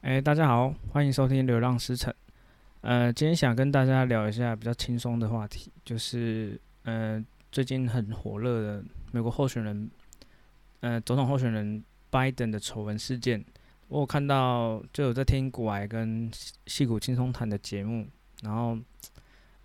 [0.00, 2.12] 哎，大家好，欢迎收听《流浪诗城》。
[2.82, 9.90] 呃，今天想跟大家聊一下比较轻松的话题，就是呃，最近很火热的美国候选人，
[10.80, 13.44] 呃，总统候选人拜登的丑闻事件。
[13.88, 16.30] 我有看到，就有在听股癌跟
[16.66, 18.06] 矽谷轻松谈的节目，
[18.42, 18.78] 然后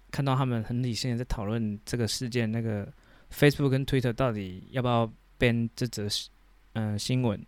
[0.09, 2.91] 看到他们很理性的在讨论这个事件，那个
[3.31, 5.07] Facebook 跟 Twitter 到底要不要
[5.37, 6.07] ban 这则
[6.73, 7.39] 嗯、新闻，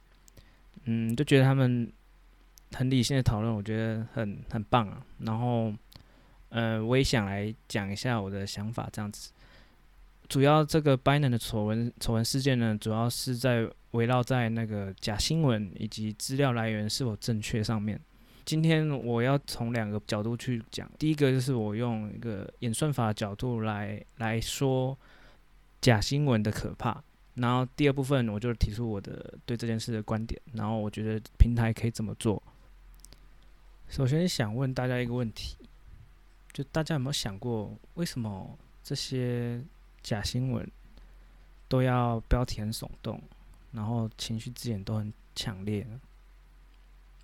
[0.84, 1.92] 嗯，就觉得他们
[2.76, 5.02] 很理性的讨论，我觉得很很棒啊。
[5.20, 5.74] 然后，
[6.50, 9.32] 呃，我也想来讲一下我的想法，这样子。
[10.28, 18.00] 主要这个 Biden 的丑闻丑闻事件呢，主要是在围绕在那个假新闻以及资料来源是否正确上面。
[18.44, 24.98] 今天我要从两个角度去讲，第一个就是我用一个演算法的角度来来说
[25.80, 27.04] 假新闻的可怕，
[27.36, 32.42] 然后第二部分我就提出我的对这件事的观点，然后我觉得平台可以怎么做。
[33.90, 35.58] 首先想问大家一个问题，
[36.52, 39.64] 就大家有没有想过，为什么这些
[40.02, 40.70] 假新闻
[41.68, 43.22] 都要标题很耸动，
[43.72, 45.88] 然后情绪字眼都很强烈，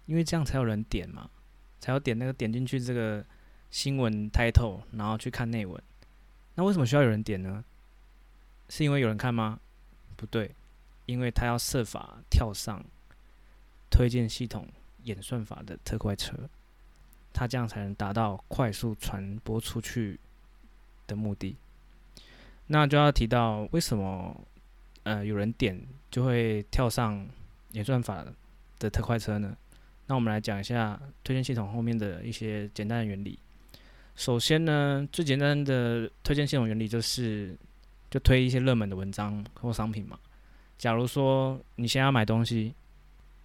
[0.05, 1.29] 因为这样才有人点嘛，
[1.79, 3.25] 才有点那个点进去这个
[3.69, 5.81] 新闻 title，然后去看内文。
[6.55, 7.63] 那为什么需要有人点呢？
[8.69, 9.59] 是因为有人看吗？
[10.15, 10.55] 不对，
[11.05, 12.83] 因为他要设法跳上
[13.89, 14.67] 推荐系统
[15.03, 16.35] 演算法的特快车，
[17.33, 20.19] 它这样才能达到快速传播出去
[21.07, 21.55] 的目的。
[22.67, 24.35] 那就要提到为什么，
[25.03, 27.27] 呃，有人点就会跳上
[27.71, 28.25] 演算法
[28.79, 29.55] 的特快车呢？
[30.07, 33.37] 那我们来讲一下推荐系统后面的一些简单的原理。
[34.15, 37.57] 首先呢，最简单的推荐系统原理就是，
[38.09, 40.19] 就推一些热门的文章或商品嘛。
[40.77, 42.73] 假如说你现在要买东西，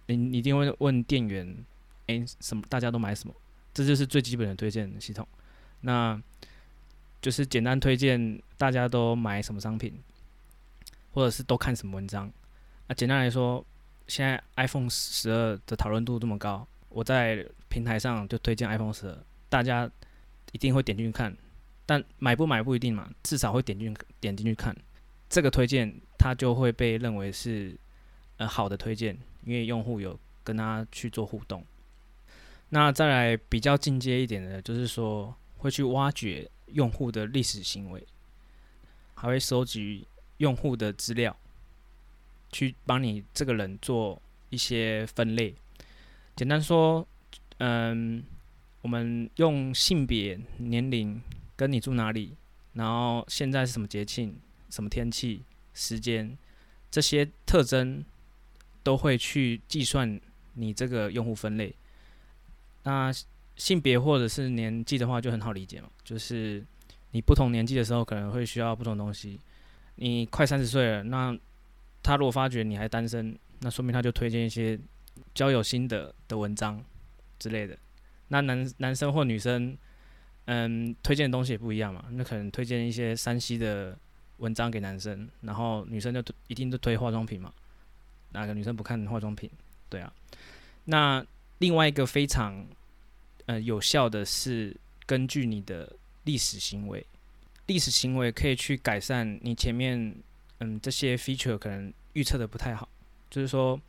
[0.07, 1.65] 你你一定会问店员，
[2.07, 3.33] 哎，什么大家都买什么？
[3.73, 5.27] 这就是最基本的推荐系统。
[5.81, 6.19] 那
[7.21, 9.93] 就是简单推荐大家都买什么商品，
[11.13, 12.31] 或者是都看什么文章。
[12.87, 13.63] 那简单来说，
[14.07, 19.17] 现在 iPhone 十二的讨论度这么高，我在平台上就推荐 iPhone 十二，
[19.49, 19.89] 大家
[20.51, 21.35] 一定会点进去看。
[21.85, 24.75] 但买不买不一定嘛，至少会点进点进去看。
[25.29, 27.77] 这个推荐它就会被认为是
[28.37, 31.65] 呃好的推荐，因为用户有跟他去做互动。
[32.69, 36.47] 那再来比较进阶一点的，就是说会去挖掘。
[36.73, 38.05] 用户的历史行为，
[39.15, 40.05] 还会收集
[40.39, 41.33] 用户的资料，
[42.51, 45.55] 去帮你这个人做一些分类。
[46.35, 47.07] 简单说，
[47.59, 48.21] 嗯，
[48.81, 51.21] 我们用性别、年龄、
[51.55, 52.35] 跟你住哪里，
[52.73, 54.37] 然后现在是什么节庆、
[54.69, 55.43] 什么天气、
[55.73, 56.37] 时间，
[56.91, 58.03] 这些特征
[58.87, 60.17] 都会去计算
[60.53, 61.75] 你这个用户分类。
[62.83, 63.11] 那
[63.57, 66.65] 性别或者是年纪的话，就很好理解嘛，就是
[67.11, 69.37] 你不同年纪的时候可能会需要不同东西。
[69.95, 71.37] 你快三十岁了，那
[72.01, 74.79] 他如果发觉你还单身，那说明他就推荐一些
[75.35, 76.81] 交友心得的文章
[77.37, 77.77] 之类的。
[78.29, 79.77] 那男男生或女生，
[80.45, 83.99] 嗯，推荐的东西也不一样嘛，那可能推荐一些山西的
[84.37, 87.51] 文章给男生，然后女生就一定都推化妆品嘛，
[88.31, 89.49] 哪个女生不看化妆品？
[89.89, 90.11] 对啊。
[90.85, 91.25] 那
[91.59, 92.65] 另外一个非常。
[93.47, 95.89] 呃，有效的是根据你的
[96.25, 97.05] 历史行为，
[97.67, 100.13] 历史行为可以去改善你前面
[100.57, 102.89] 嗯这些 feature 可能预测的不太好，
[103.29, 103.79] 就是说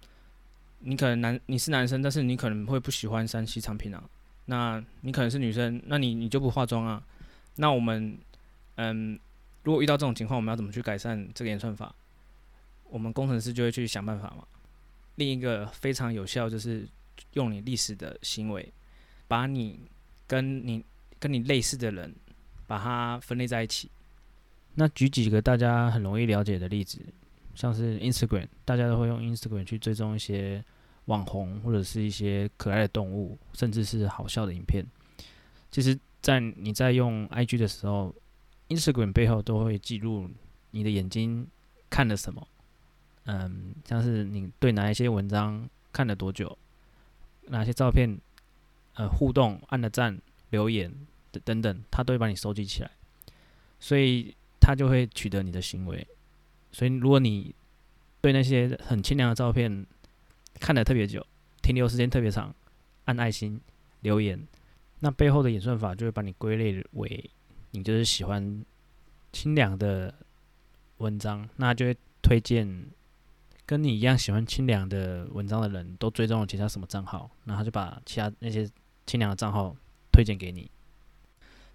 [0.79, 4.01] 你可能男你是男生，但是你可能会不喜欢三 C 产品啊，
[4.45, 7.03] 那你可能是女生，那你你就不化妆啊，
[7.57, 8.17] 那我们
[8.77, 9.19] 嗯
[9.65, 11.93] 如果遇到这种情况，我们要怎么去改善这个演算法？
[12.91, 14.47] 我们工程师就会去想办法嘛。
[15.17, 16.89] 另一个非常有效就是
[17.33, 18.73] 用你历史的行为。
[19.31, 19.79] 把你
[20.27, 20.83] 跟你
[21.19, 22.15] 跟你类似的人，
[22.67, 23.91] 把它分类在一起。
[24.75, 26.99] 那举几个大家很容易了解的例子，
[27.55, 30.65] 像是 Instagram，大家都会用 Instagram 去追踪一些
[31.05, 34.83] 网红或者是一些可爱的动物，甚至是好笑的影片。
[35.71, 38.15] 其实，在你在用 IG 的时候
[38.69, 40.31] ，Instagram 背后都会记录
[40.71, 41.47] 你的眼睛
[41.91, 42.49] 看了什么。
[43.29, 46.59] 嗯，像是你对哪一些文章看了多久，
[47.47, 48.19] 哪些照片。
[48.95, 50.21] 呃，互动、按了赞、
[50.51, 50.93] 留言
[51.31, 52.91] 等等等，他都会把你收集起来，
[53.79, 56.05] 所以他就会取得你的行为。
[56.73, 57.55] 所以，如果你
[58.21, 59.87] 对那些很清凉的照片
[60.59, 61.25] 看得特别久，
[61.63, 62.53] 停留时间特别长，
[63.05, 63.61] 按爱心、
[64.01, 64.45] 留言，
[64.99, 67.31] 那背后的演算法就会把你归类为
[67.71, 68.65] 你就是喜欢
[69.31, 70.13] 清凉的
[70.97, 72.67] 文章，那就会推荐
[73.69, 78.67] 跟你一样喜欢清凉的文章的人都追踪了其他什么账号，然后他就把其他那些
[79.05, 79.77] 清凉的账号
[80.11, 80.71] 推荐给你。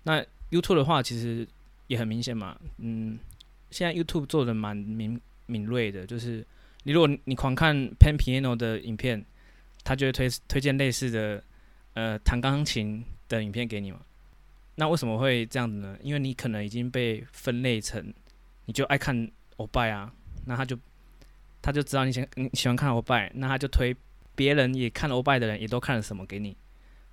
[0.01, 0.19] 那
[0.49, 1.47] YouTube 的话，其实
[1.85, 3.19] 也很明显嘛，嗯，
[3.69, 6.43] 现在 YouTube 做的蛮敏敏锐的，就是
[6.81, 9.23] 你如果你狂看 Pan Piano 的影片，
[9.83, 11.43] 他就会推推荐类似的
[11.93, 13.99] 呃弹钢琴的影片给你嘛。
[14.73, 15.95] 那为什么会这样子呢？
[16.01, 18.11] 因为你可能已经被分类成，
[18.65, 20.11] 你就爱看欧拜啊，
[20.47, 20.75] 那他就
[21.63, 23.95] 他就知道你喜你喜欢看欧拜，那他就推
[24.35, 26.55] 别人也看欧拜的人也都看了什么给你，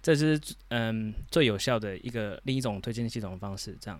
[0.02, 0.38] 这是
[0.68, 3.74] 嗯最有效的一个另一种推荐系统的方式。
[3.80, 3.98] 这样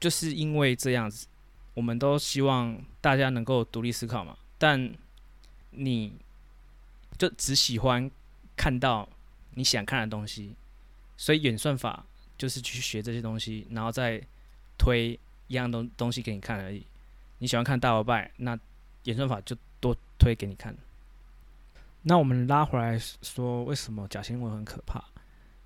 [0.00, 1.28] 就是因为这样子，
[1.74, 4.92] 我们都希望大家能够独立思考嘛，但
[5.70, 6.12] 你
[7.16, 8.10] 就只喜欢
[8.56, 9.08] 看到
[9.54, 10.56] 你想看的东西，
[11.16, 12.04] 所以演算法。
[12.38, 14.20] 就是去学这些东西，然后再
[14.76, 15.16] 推
[15.46, 16.84] 一样东东西给你看而已。
[17.38, 18.58] 你喜欢看大欧拜，那
[19.04, 20.76] 演算法就多推给你看。
[22.02, 25.04] 那我们拉回来说，为什么假新闻很可怕？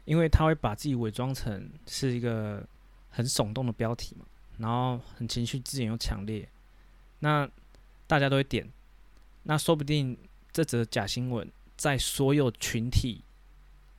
[0.04, 2.66] 因为他会把自己伪装成是一个
[3.10, 4.24] 很耸动的标题嘛，
[4.58, 6.48] 然后很情绪字眼又强烈，
[7.20, 7.48] 那
[8.06, 8.68] 大家都会点。
[9.44, 10.16] 那说不定
[10.52, 13.22] 这则假新闻在所有群体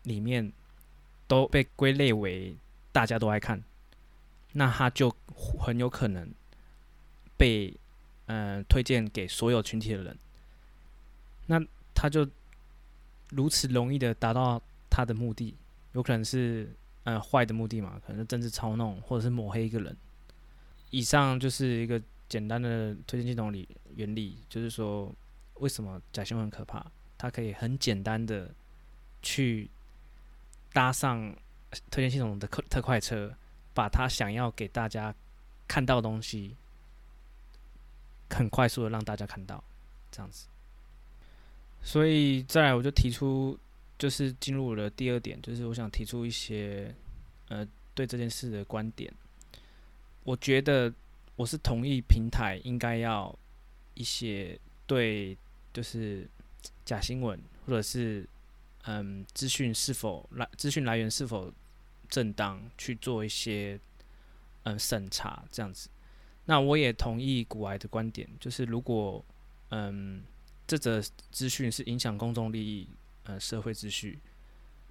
[0.03, 0.51] 里面
[1.27, 2.55] 都被归类为。
[2.89, 3.63] 大家都爱看，
[4.53, 5.15] 那他就
[5.59, 6.33] 很有可能
[7.37, 7.71] 被
[8.27, 10.17] 嗯、推荐给所有群体的人，
[11.47, 11.61] 那
[11.93, 12.25] 他就
[13.31, 15.53] 如此容易的达到他的目的，
[15.93, 16.71] 有可能是
[17.03, 19.97] 呃坏的目的嘛，可能是政治操弄或者是抹黑一个人。
[20.91, 25.13] 以上就是一个简单的推荐系统理原理，就是说
[25.55, 26.85] 为什么假新闻可怕，
[27.17, 28.49] 它可以很简单的
[29.21, 29.69] 去
[30.71, 31.35] 搭上。
[31.91, 33.29] 推荐系统的特特快车，
[33.73, 35.13] 把他想要给大家
[35.67, 36.55] 看到的东西，
[38.29, 39.63] 很快速的让大家看到，
[40.11, 40.47] 这样子。
[41.81, 43.57] 所以再来，我就提出，
[43.97, 46.93] 就是进入我的第二点，就是我想提出一些，
[47.49, 49.13] 呃，对这件事的观点。
[50.23, 50.93] 我觉得
[51.35, 53.33] 我是同意平台应该要
[53.93, 55.37] 一些对，
[55.73, 56.27] 就是
[56.85, 58.27] 假新闻或者是。
[58.89, 60.47] 嗯，资讯是否来？
[60.55, 61.51] 资讯来源是否
[62.07, 62.57] 正当？
[62.77, 63.77] 去做一些
[64.63, 65.89] 嗯审查，这样子。
[66.47, 69.23] 那我也同意古埃的观点，就是如果
[69.69, 70.23] 嗯
[70.65, 70.99] 这则
[71.31, 72.87] 资讯是影响公众利益、
[73.25, 74.17] 呃社会秩序，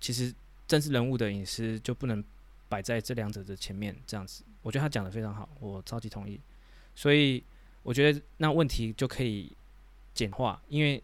[0.00, 0.32] 其实
[0.68, 2.22] 政治人物的隐私就不能
[2.68, 4.44] 摆在这两者的前面，这样子。
[4.62, 6.40] 我觉得他讲的非常好，我超级同意。
[6.94, 7.42] 所以
[7.82, 9.50] 我觉得那问题就可以
[10.14, 11.02] 简化，因为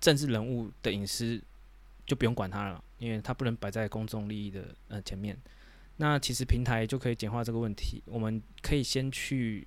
[0.00, 1.38] 政治人物的隐私。
[2.06, 5.34] 就不用管它了，因为它不能摆在公众利益的呃前面。
[5.96, 8.02] 那其实平台就可以简化这个问题。
[8.06, 9.66] 我们可以先去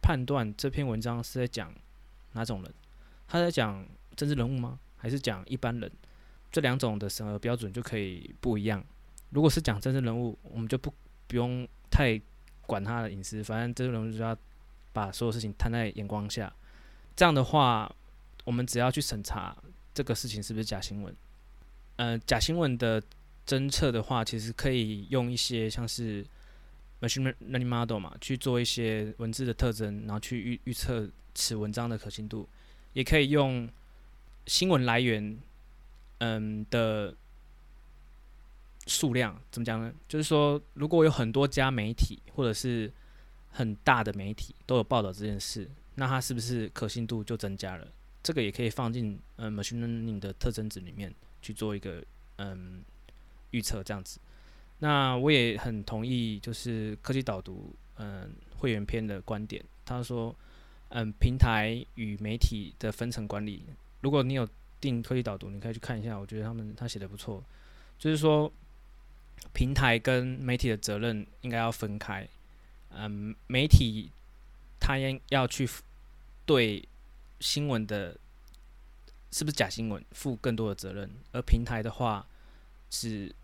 [0.00, 1.72] 判断这篇文章是在讲
[2.32, 2.74] 哪种人，
[3.28, 3.86] 他在讲
[4.16, 4.78] 政治人物吗？
[4.96, 5.90] 还是讲一般人？
[6.50, 8.84] 这两种的审核标准就可以不一样。
[9.30, 10.92] 如果是讲政治人物，我们就不
[11.26, 12.20] 不用太
[12.66, 14.36] 管他的隐私，反正政治人物就要
[14.92, 16.52] 把所有事情摊在眼光下。
[17.16, 17.90] 这样的话，
[18.44, 19.56] 我们只要去审查
[19.94, 21.14] 这个事情是不是假新闻。
[21.96, 23.02] 呃，假新闻的
[23.46, 26.24] 侦测的话，其实可以用一些像是
[27.00, 32.48] machine learning model 嘛，去做一些文字的特征，然后去预预测此文章的可信度。
[32.92, 33.68] 也可以用
[34.46, 35.38] 新闻来源，
[36.18, 37.14] 嗯的
[38.86, 39.92] 数量怎么讲呢？
[40.06, 42.92] 就是说，如果有很多家媒体或者是
[43.50, 47.88] 很大的媒体都有报道这件事，那它是不是可信度就增加了？
[48.22, 51.12] 这个也可以放进呃 machine learning 的特征值里面。
[51.42, 52.00] 去做一个
[52.36, 52.84] 嗯
[53.52, 54.18] 预测这样子，
[54.80, 59.64] 那我也很同意，就是科技导读嗯会员篇的观点。
[59.86, 60.34] 他说，
[60.88, 63.64] 嗯平台与媒体的分层管理，
[64.00, 64.46] 如果你有
[64.80, 67.42] 订科技导读，你可以去看一下，我觉得他们他写的不错。
[67.98, 68.52] 就是说，
[69.54, 72.28] 平台跟媒体的责任应该要分开。
[72.90, 74.10] 嗯，媒体
[74.78, 75.66] 他应要去
[76.44, 76.86] 对
[77.40, 78.18] 新闻的。
[79.34, 81.10] 是不是假新闻负更多的责任？
[81.32, 82.26] 而平台的话
[82.90, 83.34] 是，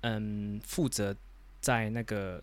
[0.00, 1.14] 嗯，负责
[1.60, 2.42] 在那个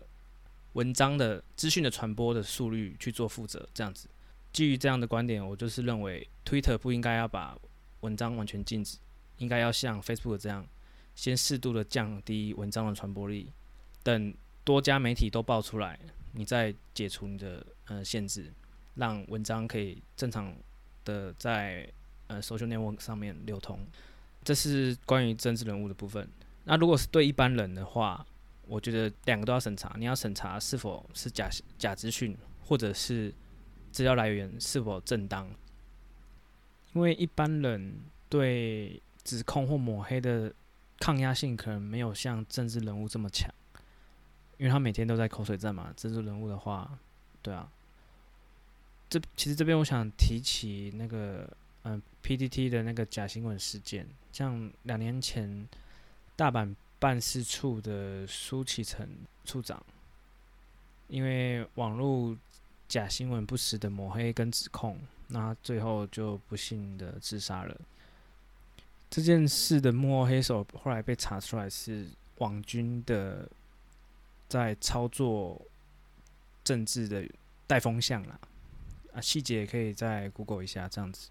[0.74, 4.08] 文章的资讯的传播的速率去做负责，这样子。
[4.52, 7.56] 基于这样的观点，我就是认为，Twitter 不应该要把
[8.00, 8.98] 文章完全禁止，
[9.38, 10.66] 应该要像 Facebook 这样，
[11.14, 13.50] 先适度的降低文章的传播力，
[14.02, 14.34] 等
[14.64, 15.98] 多家媒体都爆出来，
[16.32, 18.52] 你再解除你的呃限制，
[18.94, 20.54] 让文章可以正常
[21.04, 21.88] 的在。
[22.28, 23.78] 呃，social network 上面流通，
[24.42, 26.28] 这是关于政治人物的部分。
[26.68, 28.26] 那如果是对一般人的话，
[28.66, 29.94] 我觉得两个都要审查。
[29.96, 33.32] 你要审查是否是假假资讯，或者是
[33.92, 35.48] 资料来源是否正当。
[36.92, 37.94] 因为一般人
[38.28, 40.52] 对指控或抹黑的
[40.98, 43.48] 抗压性可能没有像政治人物这么强，
[44.56, 45.92] 因为他每天都在口水战嘛。
[45.96, 46.98] 政治人物的话，
[47.42, 47.70] 对啊，
[49.08, 51.48] 这其实这边我想提起那个
[51.82, 55.68] 嗯、呃、PTT 的那个假新闻事件，像两年前
[56.36, 59.08] 大阪办事处的苏启诚
[59.44, 59.82] 处长，
[61.08, 62.36] 因为网络
[62.86, 64.98] 假新闻不实的抹黑跟指控。
[65.28, 67.76] 那最后就不幸的自杀了。
[69.10, 72.06] 这件事的幕后黑手后来被查出来是
[72.38, 73.48] 网军的，
[74.48, 75.60] 在操作
[76.62, 77.28] 政治的
[77.66, 78.38] 带风向啦。
[79.14, 81.30] 啊，细节也可以再 Google 一下这样子。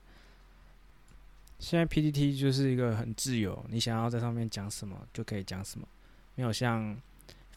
[1.66, 5.88] 现在 PPT 就是一个很自由，你想要在上面讲什么就可以讲什么，
[6.36, 6.96] 没有像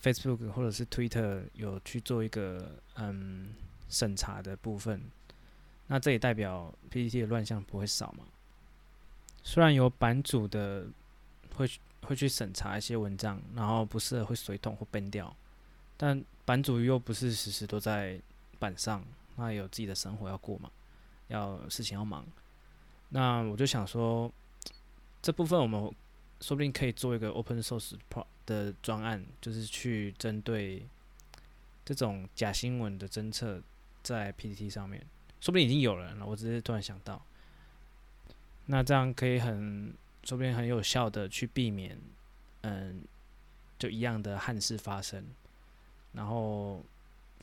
[0.02, 3.52] Facebook 或者是 Twitter 有去做一个嗯
[3.90, 4.98] 审查的部分。
[5.88, 8.24] 那这也代表 PPT 的乱象不会少嘛？
[9.42, 10.86] 虽然有版主的
[11.54, 15.36] 会会去审查一些文章，然后不适合会水桶或崩掉，
[15.98, 18.18] 但版主又不是时时都在
[18.58, 19.04] 版上，
[19.36, 20.70] 那有自己的生活要过嘛，
[21.26, 22.24] 要事情要忙。
[23.10, 24.30] 那我就想说，
[25.22, 25.80] 这部分我们
[26.40, 27.94] 说不定可以做一个 open source
[28.44, 30.86] 的专案，就是去针对
[31.84, 33.62] 这种假新闻的侦测
[34.02, 35.04] 在 PPT 上面。
[35.40, 37.24] 说不定已经有人了，我只是突然想到，
[38.66, 41.96] 那这样可以很，说不定很有效的去避免，
[42.62, 43.02] 嗯，
[43.78, 45.24] 就一样的憾事发生。
[46.12, 46.82] 然后，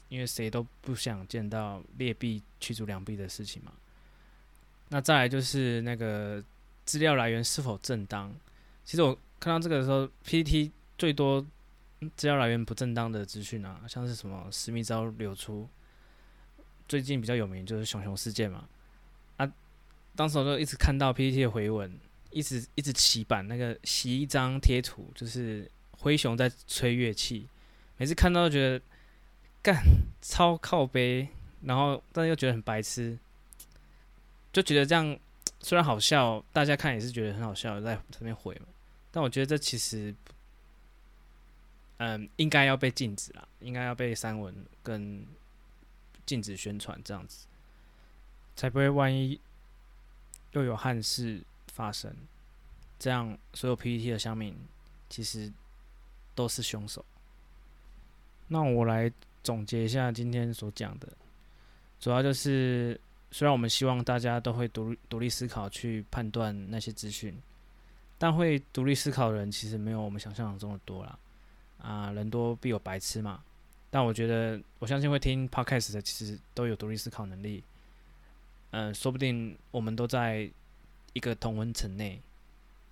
[0.10, 3.72] 因为谁都不想见到劣币驱逐良币的事情嘛。
[4.96, 6.42] 那再来就是那个
[6.86, 8.34] 资料来源是否正当？
[8.86, 11.46] 其实我看到这个的时候，PPT 最多
[12.16, 15.68] 资料来源不正当的资讯啊，像是什么私密照流出。
[16.88, 18.70] 最近比较有名就是熊熊事件嘛，
[19.36, 19.52] 啊，
[20.16, 22.00] 当时我就一直看到 PPT 的回文，
[22.30, 27.50] 一直一直起版那个洗衣张贴图，就是灰熊在吹乐器，
[27.98, 28.82] 每次看到都觉得
[29.62, 29.76] 干
[30.22, 31.28] 超靠背，
[31.64, 33.20] 然后但是又觉得很白痴，
[34.56, 35.20] 就觉得这样
[35.60, 38.68] 虽然好笑，大家看也是觉得很好笑，在这边回嘛，
[39.12, 40.16] 但我觉得这其实，
[41.98, 45.26] 嗯，应该要被禁止啦，应该要被删文跟。
[46.28, 47.46] 禁止宣传这样子，
[48.56, 49.40] 才不会万一
[50.54, 52.12] 又有憾事发生，
[52.98, 54.58] 这样所有 PPT 的乡民
[55.08, 55.54] 其实
[56.34, 57.06] 都是凶手。
[58.48, 59.12] 那我来
[59.44, 61.08] 总结一下今天所讲的，
[62.00, 63.00] 主要就是
[63.36, 67.38] 虽然我们希望大家都会独独立思考去判断那些资讯，
[68.18, 71.20] 但会独立思考的人其实没有我们想象中的多啦。
[71.80, 73.44] 啊，人多必有白痴嘛。
[73.90, 77.62] 但我觉得，我相信会听 podcast 的，其实都有独立思考能力。
[78.72, 80.50] 嗯、说不定我们都在
[81.12, 82.22] 一个同温层内。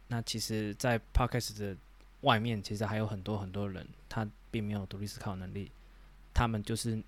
[0.10, 1.74] 那其实，在 podcast 的
[2.20, 5.72] 外面，其实还有很多很多人，他并没有独立思考能力。
[6.34, 7.02] 他们就是，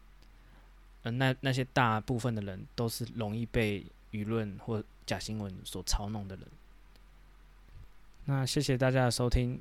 [1.12, 6.46] 那那些大部分的人，都是容易被舆论或假新闻所操弄的人。
[8.26, 9.60] 那谢谢大家的收听。